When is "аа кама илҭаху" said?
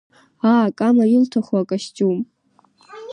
0.51-1.57